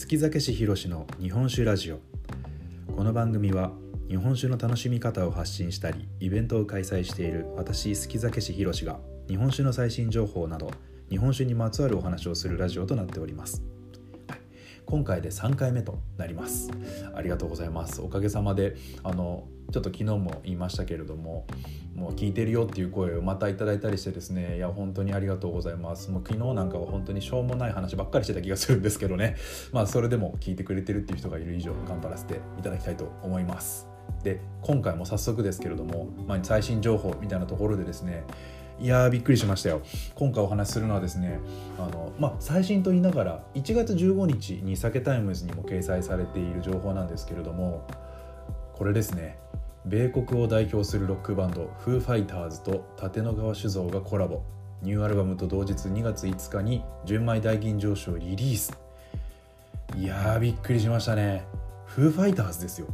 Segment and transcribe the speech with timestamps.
[0.00, 2.00] 月酒師広の日本酒ラジオ。
[2.96, 3.70] この番組は
[4.08, 10.70] 日本酒の楽しみ方を発信したりイベントを開催している私好き酒師広が日本酒の最新情報など
[11.10, 13.62] 日本酒にまつわるお話をするラジオとなっております。
[14.90, 16.68] 今回で3回目となります。
[17.14, 18.02] ありがとうございます。
[18.02, 21.46] おかげさまであのちょっと昨日も言いましたけれども
[21.94, 26.10] もう聞いてるよっていう声をまたいただいたりしてですねいや本当にありがとうございます。
[26.10, 29.36] もう昨日なんかは本当にしょうもない話ばっかりしてた気がするんですけどね。
[29.72, 33.86] まあそれでも聞いてくれてるっていう人がいる以上頑張らせていただきたいと思います。
[34.24, 38.24] で今回も早速ですけれども、まあ、最新情報みたいなところでですね
[38.80, 39.82] いやーびっくりしましたよ。
[40.14, 41.38] 今回お話しするのはですね
[41.78, 47.86] あの、まあ、最新と言いながら1月15日に「SAKETIMES」にも掲載されている情報なんですけれども
[48.72, 49.38] これですね
[49.84, 54.42] 米国を代表するロックバンドフーファイターズと楯の川酒造がコラボ。
[54.82, 58.72] ニューアルバムと同日2月5日に純米大吟醸酒をリリース。
[59.94, 61.44] いやーびっくりしましたね。
[61.84, 62.86] フーファイターズですよ。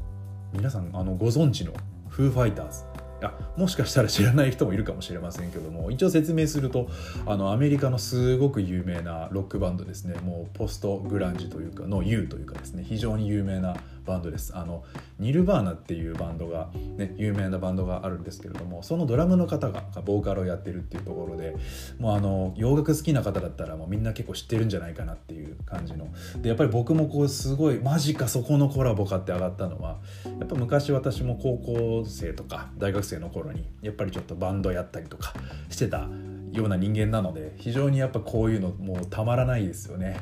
[0.52, 1.72] 皆さんあのご存知の
[2.08, 2.85] フーファイターズ。
[3.20, 6.88] やもしかしたら知らない人もいるかもしれませんけども一応説明すると
[7.24, 10.14] あのアメリカのすごく有名なロックバンドですね。
[10.20, 12.84] もうポストグランジというかの U というかですね。
[12.86, 13.76] 非常に有名な
[14.06, 14.56] バンドです。
[14.56, 14.84] あの
[15.18, 21.56] ニルバーナっていうバンドが、ね、有名なバンドがあるんですけれどもそのドラムの方がボーカルをやってるっていうところで
[21.98, 26.08] もうあの洋楽好きな方だったらもうみんな結構知ってるんじゃないかなっていう感じの。
[26.40, 29.98] でやっぱり僕もこうすごいマジかそこのコラボかって上がったのは
[30.38, 35.32] やっぱ昔私も高校生とか大学生の頃にやっぱりちょっとバンドやったりとか
[35.70, 36.08] してた
[36.52, 40.20] ような人間なので非常にやっぱこういうのもうたまらないですよね。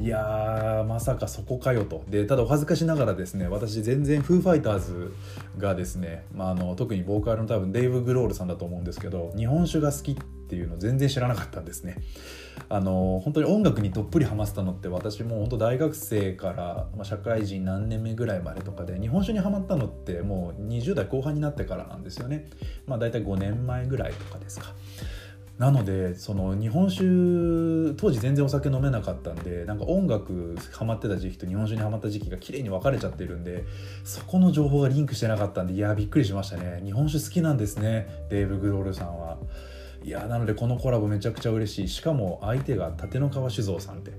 [0.00, 2.04] いやーまさかそこかよと。
[2.08, 5.12] でただお恥ずかしながらですね私全然フーファイターズ
[5.58, 11.96] がですね、まあ、あの特にボーカルの多分デイブ・グロールさんだと思うんですけど日本酒が好きっていうの全然知らなかったんですね。
[12.70, 22.50] あの本当に音楽にどっぷりハマってたのって私も本当大学生から、まあ、社会人何年目ぐらいまでとかで日本酒にはまったのってもう20代後半になってからなんですよね。
[22.86, 24.74] まあ大体5年前ぐらいとかですか。
[25.58, 27.02] なのでその日本酒
[28.00, 33.64] 当時全然お酒飲めなかったんでなんか音楽ハマってた時期と日本酒にハマった時期が綺麗に分かれちゃってるんで
[34.04, 36.80] そこの情報がリンクしてなかったんでいやびっくりしましたね。
[36.84, 39.38] 日本酒好きなんですねデーブ・グロールさんは。
[40.04, 41.88] いやなのでこのコラボめちゃくちゃ嬉しい。
[41.88, 44.12] しかも相手が楯の川酒造さんって。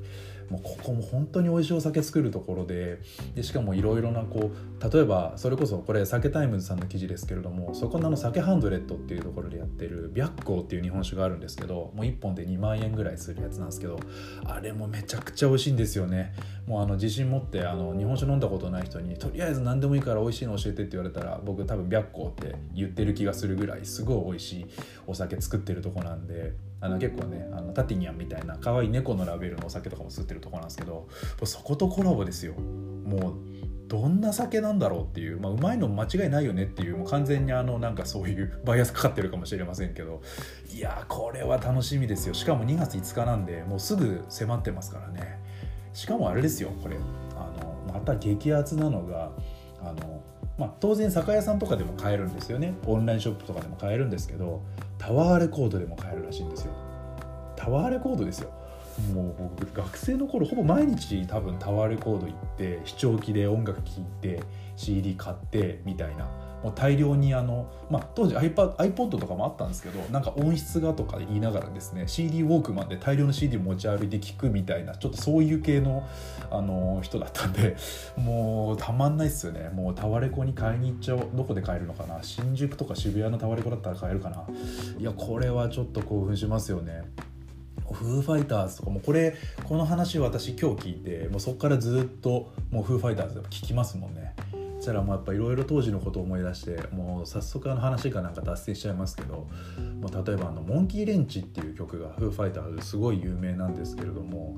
[0.49, 2.99] もうここも本当に美味しいお酒作るところで
[3.35, 13.99] でしかもいろいろなこう例えばそれこそこれ SAKETIMES さんの記事ですけれどもそこのあの SAKE HUNDRED っていうところでやってる百光っていう日本酒があるんですけどもう1本で2万円ぐらいするやつなんですけど
[14.45, 16.33] あれもめちゃくちゃ美味しいんですよね。
[16.65, 24.65] もうあの自信持ってあの日本酒飲んだことない人にとりあえず何でもいいから美味しいの教えてって言われたら僕多分百光って言ってる気がするぐらいすごい美味しい
[25.07, 31.07] お酒作ってるとこなんであの結構ねあのタティニャンみたいな可愛い猫のラベルのお酒とかも吸ってるとこなんですけど
[31.43, 32.53] そことコラボですよ。
[32.53, 33.33] もう
[33.87, 40.21] どんな酒なんだろうっていう、まあ、うまいの間違いないよねっていうもう完全にあのなんかそういうバイアスかかってるかもしれませんけど
[40.71, 42.35] いやこれは楽しみですよ。
[42.35, 45.39] しかも2月5日なんでもうすぐ迫ってますからね。
[45.93, 46.97] しかもあれですよこれ。
[47.35, 49.31] あのまた激アツなのが
[49.81, 50.21] あの
[50.59, 52.73] まあ、当然酒屋さんとかでも買えるんですよね。
[52.85, 54.61] オンラインショップとかでも買えるんですけど
[54.99, 56.73] タワーレコードでも買えるらしいんですよ。
[57.55, 58.51] タワーレコードですよ。
[59.13, 64.43] もう僕学生の頃ほぼ毎日多分タワーレコード行って視聴器で音楽聴いて
[64.75, 66.48] CD 買ってみたいな。
[66.63, 76.07] もう大量にあの、まあ、当時 iPod, iPod とかもあったんですけどなんか音質がとか言いながらですね CD ウォークマンで大量の CD 持ち歩いて聴くみたいなちょっとそういう系の
[76.51, 77.77] あの人だったんで
[78.17, 79.69] もうたまんないっすよね。
[79.69, 81.29] もうタワレコに買いに行っちゃおう。
[81.33, 82.19] どこで買えるのかな？
[82.23, 84.45] 新宿とか渋谷のタワレコだったら買えるかな？
[84.97, 87.03] いやこれはちょっと興奮しますよね。
[87.91, 94.35] フーファイターズとかもこれこの話私今日聞いてもうそこからずっともうフーファイターズ聞きますもんね。
[94.79, 99.45] そしたらもうやっぱいろいろ当時のことを思い出してもう早速あの話がなんか脱線しちゃいますけど
[99.99, 104.55] もう例えばあの「モンキーレンチ」っていう曲がフーファイターズすごい有名なんですけれども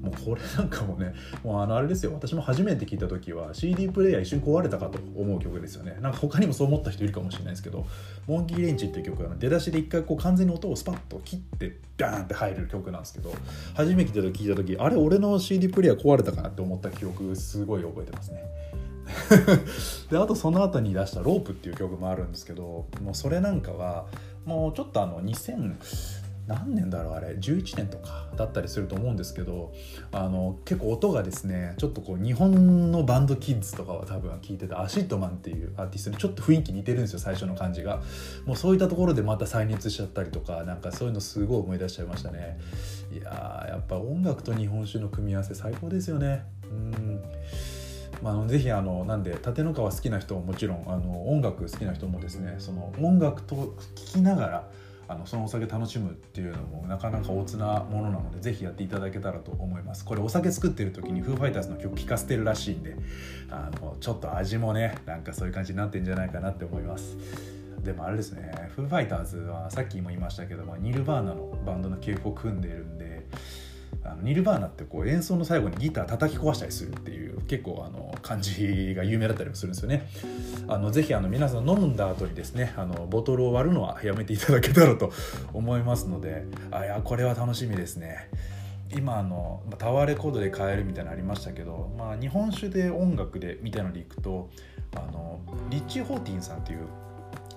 [0.00, 1.12] もうこれなんかもね
[1.42, 2.12] もうあのあれですよ。
[2.12, 5.98] 私も初めて聞いた時は CD プレイヤー一瞬壊れたかと思う曲ですよね。
[6.00, 7.84] なんか他にもそう思った人いるかもしれないですけど
[8.28, 13.32] 「モンキーレンチ」っていう曲は出だしで一回こう完全に音をスパッと切ってバーンって入る曲なんですけど
[13.74, 18.44] 初めて聞いた時あれ俺の CD プレイヤー壊れたかなって思った記憶すごい覚えてますね。
[20.10, 24.06] であとその後に出した「ロープ」っていう曲もあるんですけどもうそれなんかは
[24.44, 25.76] もうちょっとあの2000
[26.46, 29.72] 何年だろうあれ11年とかだったりすると思うんですけど
[30.12, 38.02] あの結構音がですねちょっとこう日本のバンドキッズとかは多分聞いてたアシッドマンっていうアーティストにちょっと雰囲気似てるんですよ最初の感じが。
[38.44, 42.58] もうそういったところでまた再熱しちゃったりとかなんかそういうのすごい思い出しちゃいましたね。
[43.12, 46.44] いややっぱ音楽と日本酒の組み合わせ最高ですよね。
[46.64, 47.22] うん。
[48.24, 54.70] まあ、ぜひあのなんで立野川好きな人ももちろんあの音楽好きな人もですねその音楽と聴きながら
[55.06, 60.06] あのそのお酒楽しむっていうのもなかなか大つなものなのでぜひやっていただけたらと思います。
[60.06, 62.96] これお酒作ってる時にフーファイターズの曲聴かせてるらしいんで
[63.50, 67.18] あのちょっと味もねなんかそういう感じになってんじゃないかなって思います。
[67.82, 73.26] でもあれですねフーファイターズはさっきも言いましたけど、まあ、ニルバーナのバンドの系譜を組んでるんで
[74.04, 80.08] あのニルバーナってこう演奏の最後にギター叩き壊したりするっていう結構あの感じが有名だったりもするんですよね。
[80.66, 85.12] あのぜひあの皆さん飲んだ後にですねあのボトルを割るのはやめていただけたらと
[85.52, 88.30] 思いますのであいやこれは楽しみですね。
[88.96, 94.50] 今あのタワーレコードで買えるみたいなのありましたけど、まあ、日本酒で音楽でみたいなのでいくと
[94.94, 96.86] あのリッチー・ホーティンさんっていう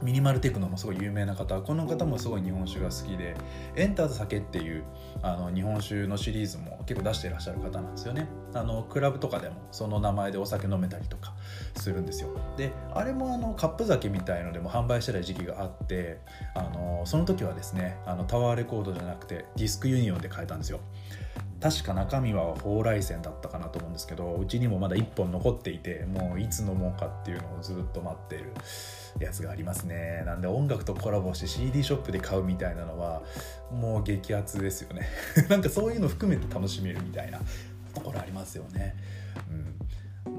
[0.01, 3.35] ミニマルテクノもすごい有名な方この方もすごい日本酒が好きで
[3.75, 4.83] エンターズ酒っていう
[5.21, 8.27] あの日本酒のシリーズも結構出してらっしゃる方なんですよね。
[8.53, 11.33] あのクラブとかでもその名前でお酒飲めたりとか
[11.75, 12.29] するんですよ。
[12.57, 16.19] であれもあのカップ酒みたいのでも販売してた時期があって
[16.55, 20.79] あのその時はですねあのタワーレコードじゃなくてディスクユニオンで買えたんですよ。
[21.59, 28.53] 確か中身は蓬莱泉だったかなと思うんですけどうちにもまだ1本残っていてもういつ飲もうかっていうのをずっと待っている
[29.19, 30.23] やつがありますね。
[30.25, 33.23] なんで音楽とコラボして CD ショップで買うみたいなのは
[33.71, 35.07] もう激アツですよね。
[35.49, 37.39] なんかそういうの含めて楽しめるみたいな
[37.95, 38.95] ところありますよね。
[39.49, 39.86] うん。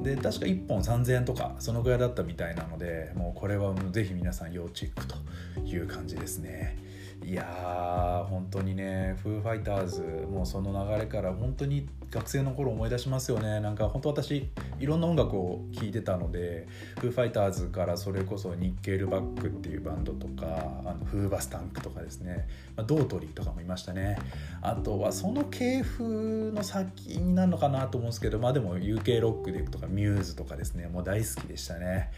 [0.03, 5.17] で確か1本3000円とかそのぐらいだったみたいなのでもうこれはぜひ皆さん要チェックと
[5.65, 6.79] いう感じですね。
[7.25, 10.01] いやー本当にねフーファイターズ
[10.31, 13.61] もうその流れから本当に学生の頃思い出しますよね。
[13.61, 14.49] なんか本当私
[14.81, 16.67] いろんな音楽を聴いてたので
[17.01, 24.19] フーファイターズからそれこそニッケルバックっていうバンドとかあのフーバスタンクとかですね、まあ、ドートリーとかもいましたね。
[24.63, 30.89] あとはその系譜の先になるのかなと思うんですけどまあでも UK ロックでいくとかミューズとかですね。
[30.89, 32.11] もう大好きでしたね。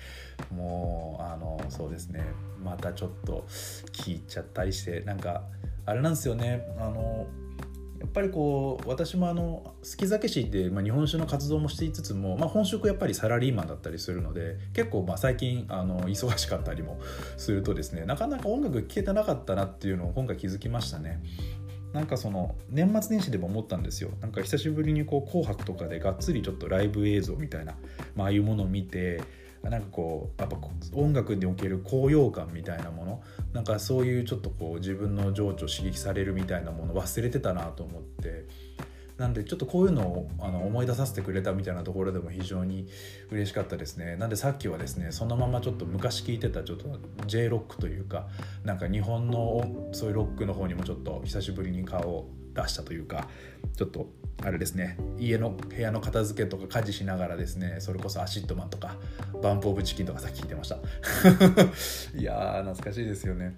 [0.55, 2.25] もうあのそうですね。
[2.63, 3.47] またちょっと
[3.93, 5.43] 聴いちゃったりしてなんか
[5.87, 6.67] あれなんですよね。
[6.79, 7.27] あの
[8.01, 16.99] やっぱりこう私もあの好き酒師で、まあ、日本酒の活動もしていつつも、まあ、本職やっぱりサラリーマンだったりするので結構まあ最近あの忙しかったりも
[17.37, 21.23] するとですねなかなか音楽聴けてなかったなっていうのを今回気づきましたね。
[21.93, 27.75] なんかその年末年始でも思ったんですよなんか久しぶりにこう紅白とかでがっつりちょっとライブ映像みたいな、
[28.15, 29.21] まああいうものを見て
[29.63, 30.57] なんかこうやっぱ
[30.95, 33.23] 音楽における高揚感みたいなもの
[33.53, 38.47] なんかそういうちょっとこう自分の情緒刺激されるみたいなもの忘れてたなと思って。
[39.21, 42.89] なんでちょっとこういうのをあの思い出させてくれたみたいなところでも非常に
[43.31, 44.17] 嬉しかったですね。
[44.17, 48.29] なんでさっきはですねそのままちょっと昔聴いてたちょっと J ロックというか
[48.65, 53.29] なんか日本のそういうロックの方にもちょっと久しぶりに顔を出したというか
[53.77, 54.09] ちょっと
[54.43, 58.97] あれですね家の部屋の片付けとか家事しながらですねそれこそアシッドマンとか
[59.43, 60.77] バンプ・オブ・チキンとかさっき聞いてました。
[62.19, 63.57] いやー懐かしいですよね。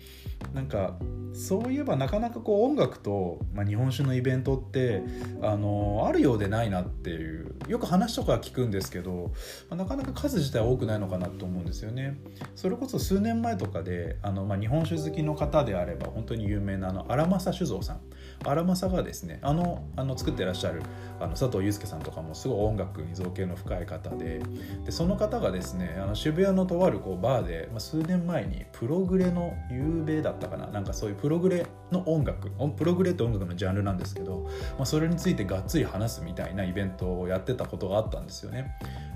[0.55, 0.97] なんか
[1.33, 5.03] そういえばなかなかこう音楽と、まあ、日本酒のイベントって
[5.41, 9.33] あのあるようでないなっていうよく話とか聞くんですけど、
[9.71, 12.19] まあ、なかなか数自体多くないのかなと思うんですよね。
[12.55, 18.01] それこそ数年前とかであの、まあ、日本酒好きの方であれば本当に有名なあの荒政酒造さん。
[18.45, 20.83] 荒政がですねあのあの作ってらっしゃる
[21.21, 24.43] あの佐藤祐介さんとかもすごい音楽に造形の深い方で
[24.85, 25.72] でその方がですね
[26.03, 38.73] あの渋谷のとあるこうバーで、まあ、数年前にプログレの夕べだったかななんかそういうプログレの音楽プログレって音楽のジャンルなんですけど、まあ、それについてがっつり話すみたいなイベントをやってたことがあったんですよね。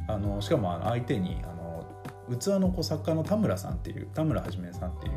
[0.09, 1.56] あのしかも相手にあ
[2.35, 5.13] 器のこう作家の田村さんっていう田村はじめさんっていう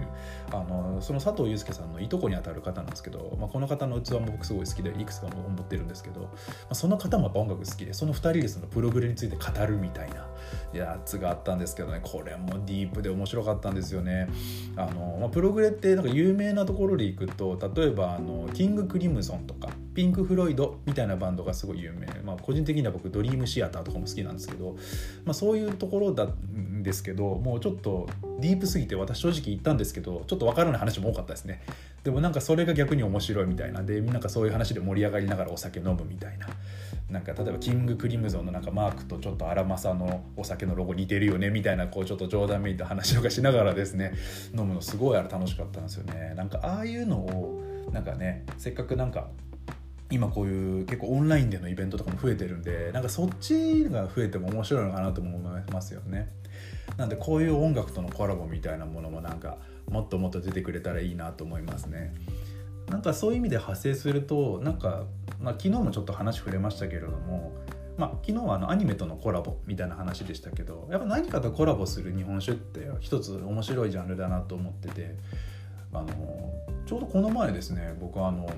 [0.51, 6.29] あのその佐藤祐介さんのいとこにあたる方なんですけど、まあ、この方の器も僕すごい好きでいくつかも持ってるんですけど、ま
[6.71, 10.27] あ、その方もやっぱ音楽好きでその2人でそのプログレについて語るみたいな
[10.73, 14.29] やつがあったんですけどねこれもディープで面白かったんですよね。
[14.75, 19.69] あのまあ、プログレってなんか有名なところでいくと例えばあのキング・クリムゾンとか
[19.99, 24.77] ピンク・フロイドみたいなバンドがすごい有名、まあ、個人的には僕ドリームシアターとかも好きなんですけど、
[25.25, 28.07] まあ、そういうところなんですけどもうちょっと
[28.39, 31.61] ディープすぎて私正直言ったんですけどちょっと分からない話も多かったですね。
[32.05, 33.83] でもなんかそれが逆に面白いみたいな。
[33.83, 36.47] でなんかそういう話で盛り上がりながらお酒飲むみたいな。
[37.09, 44.13] なんか例えばキングクリムゾンのなんかマークとちょっと荒政のお酒のロゴ似てるよねみたいなこうちょっと冗談めいた話とかしながらですね。
[44.57, 46.35] 飲むのすごいあれ楽しかったんですよね。
[46.37, 49.27] なんかああいうのをなんかねせっかくなんか
[50.11, 56.29] 今こういう結構オンラインでのイベントとかも増えてるんでなんかそっちが増えても面白いのかなとも思いますよね。
[56.97, 59.57] なんでこういう音楽とのコラボみたいなものもなんか
[59.89, 62.13] もっともっと出てくれたらいいなと思いますね。
[62.89, 65.05] なんかそういう意味で派生するとなんか、
[65.39, 67.53] まあ、昨日もちょっと話触れましたけれども
[67.99, 75.15] まあ、昨日はあのアニメとのコラボみたいな話でしたけどやっぱ何かとコラボする日本酒って一つ面白いジャンルだなと思ってて
[75.91, 76.07] あの
[76.85, 78.49] ちょうどこの前ですね僕はあの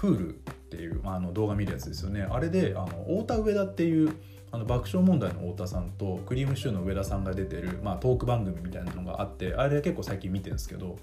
[0.00, 0.34] Hulu っ
[0.70, 2.22] ていう、まあ、あの動画見るやつですよね。
[2.22, 2.86] あれであの
[3.20, 4.14] 太田上田っていう
[4.50, 10.96] あの爆笑問題の太田さんとクリームシチューの上田さんが出てる、まあ、トーク番組みたいなのがあってあれは結構最近見てるんですけど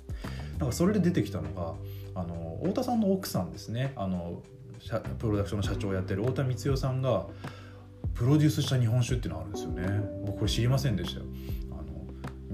[0.57, 1.75] なんかそれで出てきたのが
[2.19, 3.93] あの太田さんの奥さんですね。
[3.95, 4.41] あの
[5.19, 7.25] プロダクションの社長をやってる太田光代さんが
[8.13, 10.23] プロデュースした日本酒っていうのがあるんですよね。
[10.25, 11.25] 僕これ知りませんでしたよ。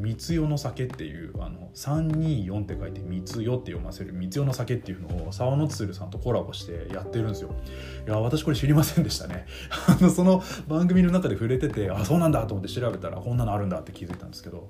[0.02, 7.52] 三代の酒っていうあの324って書いて三代って読ませる三代の酒っていうのを沢野鶴さんとコラボしてやってるんですよ。
[8.08, 9.46] いや私これ知りませんでしたね。
[9.88, 14.68] あのその番組の中で触れててあそうなんだと思って調べたらこんなのあるんだって気づいたんですけど。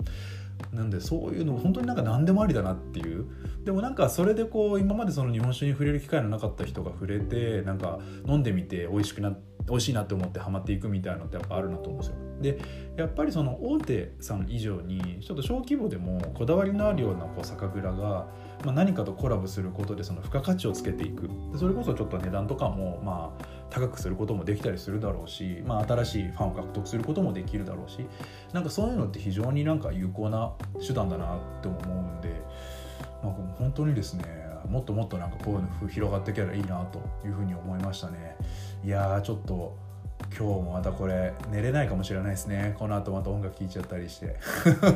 [0.74, 3.26] なんでそういうの本当になんか何でもありだなっていう
[3.66, 9.36] でもなんかそれでこう今までその日本酒に触れる機会のなかった人が触れてなんか飲んでみて美味しくな
[9.68, 12.16] 美味しいなって思ってハマっていくみたいなのってやっぱあるなと思うんですよ。
[12.42, 12.60] で
[12.98, 18.28] やっぱりその大手さん以上にちょっと小規模でもこだわりのあるようなこう酒蔵が、
[18.64, 28.06] まあ、何かとコラボすることでその付加価値をつけていくそれこそちょっと値段とかもまあ高くすることもできたりするだろうし、まあ、新しいファンを獲得することもできるだろうし
[28.54, 30.54] なんかそういうのって非常になんか有効な
[30.86, 32.30] 手段だなって思うんで、
[33.24, 38.38] まあ、本当にですねもっともっとなんかこういうの広がっていけばいいなというふうに思いましたね。
[38.84, 39.76] いやちょっと
[40.30, 42.76] 今日もまたこれ寝れないかもしれないですね。
[42.78, 44.38] この後また音楽聴いちゃったりして。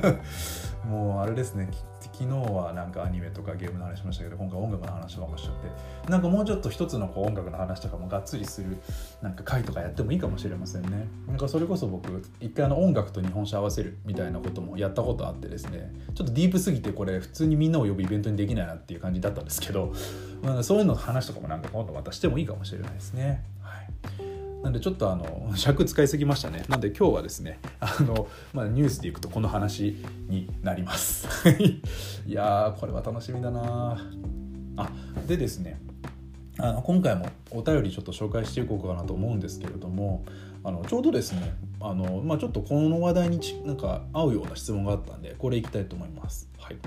[0.88, 1.70] もうあれですね。
[2.13, 6.12] 昨日はなんかアニメとかゲームの話しましたけど今回音楽の話ばっかしちゃって。
[6.12, 8.77] なんかもうちょっと一つのこう音楽の話とかもがっつりする
[9.22, 11.08] なんか回とかやってもいいかもしれませんね。
[11.27, 15.91] なんかそれこそ僕一回あの音楽と日本酒合わせるみたいなこともやったことあってですね。
[16.13, 19.94] ちょっとディープすぎてこれ普通にみんなを呼ぶイベントにできないなっていう感じだったんですけど、
[20.41, 23.44] まあ、そういうの話とかもなんか今度またしてもいいかもしれないですね。
[24.65, 26.65] なんでちょっとあの 尺使いすぎましたね。
[26.67, 29.95] なんで今日はですねあの、まあ、ニュースでいくとこの話
[30.27, 31.27] になります。
[32.25, 33.95] いやーこれは楽しみだな
[34.75, 34.89] あ
[35.27, 35.79] でですね
[36.57, 40.25] あの今回もお便りちょっと紹介していこうかなと思うんですけれども
[40.63, 46.50] あのちょうどですねあの、まあ、ちょっとこの話題にちなんか合うような質問があったんでこれいきたいと思います。
[46.57, 46.77] はい。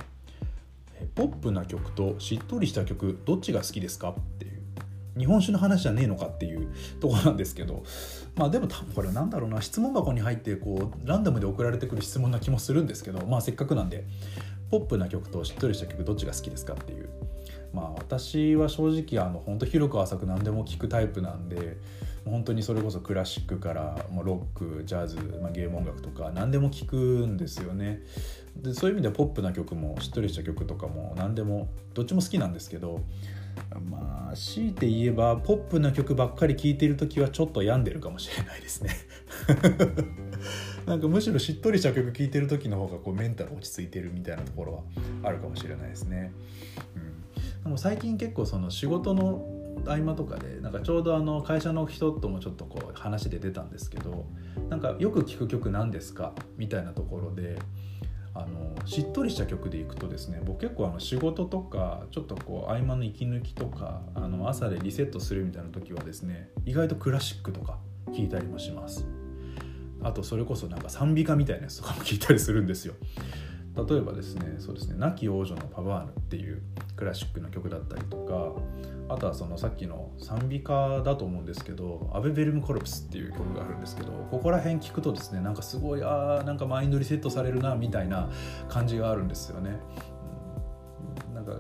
[1.15, 4.11] ポップな曲としっとりした曲どっちが好きですか？
[4.11, 4.48] って
[5.19, 6.69] 日本酒の話じゃねえのかっていう
[7.01, 7.83] とこなんですけど
[8.37, 14.05] まあでも多分これなんだろうな質問箱に入ってこうランダムで送られてくる質問な気もするんですけどまあせっかくなんで
[14.71, 17.09] ポップな曲としっとりした曲どっちが好きですかっていう。
[17.73, 21.77] まあ私は正直あの本当広く浅く何でも聴くタイプなんで
[22.25, 28.03] 本当にそれこそクラシックからロックジャズ、まあ、ゲーム音楽とか何でも聴くんですよね。
[28.57, 33.01] でそういう意味ではポップな曲もしっとりした曲とかも何でもどっちも好きなんですけど
[33.91, 38.91] まあ強いて言えばポップな曲ばっかり聴いてる時はちょっと病んでるかもしれないですね。
[40.87, 44.83] なんかむしろしっとりした曲聴いてる時の方がこうメンタル落ち着いてるみたいなところは
[45.23, 46.33] あるかもしれないですね。
[46.97, 46.99] う
[47.61, 49.45] ん、でも最近結構その仕事の
[49.87, 54.27] 合間とかでなんかちょうどあの会社の人ともちょっとこう話で出たんですけど
[54.71, 56.33] なんかよく聴く曲何ですか？
[56.57, 57.59] みたいなところで
[58.35, 67.79] あのしっとりした曲でいくとですね僕結構あの仕事とかちょっとこう合間の息抜きとかあの朝でリセットするみたいな時はですね意外とクラシックとか
[68.15, 69.07] 聴いたりもします。
[70.01, 72.95] あとそれこそなんか賛美歌みたいなやつとかも聴いたりするんですよ。
[73.87, 76.63] 例えばですねそうですね「亡き王女のパワーヌ」っていう
[76.97, 88.29] クラシックの曲だったりとかあとはそのさっきの賛美歌だと思うんですけど「アベベルム・コルプス」っていう曲があるんですけどここら辺聞くとですねなんかすごいあーなんかマインドリセットされるなみたいな
[88.69, 89.79] 感じがあるんですよね。
[91.29, 91.53] うん、なんか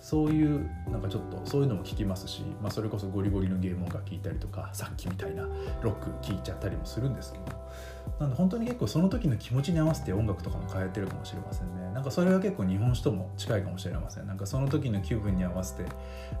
[0.00, 5.42] そういうなんかちょっとそういうのも聞きますし、まあ、それこそゴリゴリのゲーム音楽聴いたりとかさっきみたいな
[5.82, 7.44] ロック聴いちゃったりもするんですけど
[8.20, 11.92] なんで本当に結構その時の気持ちに合わせて音楽とかも変えてるかもしれませんね。
[11.92, 14.26] なんかそれは結構日本酒とも近いかもしれません。
[14.26, 15.84] なんかその時の気分に合わせて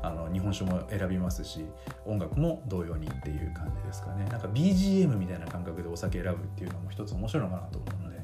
[0.02, 1.66] あの日本酒も選びますし
[2.04, 4.24] 音楽も同様にっていう感じですかね。
[4.24, 8.18] なんか BGM みたいな感覚でお酒選ぶっていうのも一つ面白いのかなと思うので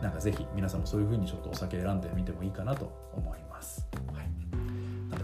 [0.00, 3.86] なんか是非皆さんもそういう風にちょっとお酒選んでみてもいいかなと思います。
[4.12, 4.43] はい。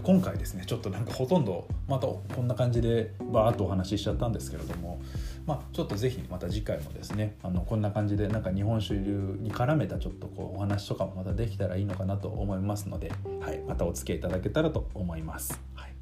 [0.03, 4.99] 今回ですねちょっとなんかほとんどまたこんな感じでバーッとお話ししちゃったんですけれども、
[5.45, 15.59] まあ、ちょっと是非また次回もですねあのこんな感じでなんか日本酒流に絡めたちょっとこうお話とかもまたできたらいいのかなと思いますので、はい、またお付き合いいただけたらと思います。
[15.75, 15.93] はい、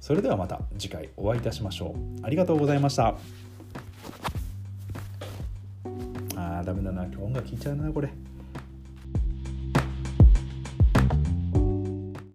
[0.00, 2.26] それではまた次回お会いいたしましょう。
[2.26, 3.16] ありがとうございました。
[6.34, 8.25] あーダメだな今日音楽聴いちゃうなこれ。